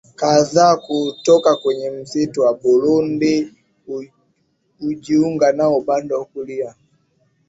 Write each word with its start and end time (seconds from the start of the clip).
kadhaa 0.15 0.75
kutoka 0.77 1.55
kwenye 1.55 1.89
misitu 1.89 2.43
ya 2.43 2.53
Burundi 2.53 3.53
hujiunga 4.79 5.51
nao 5.51 5.77
upande 5.77 6.13
wa 6.13 6.25
kulia 6.25 6.75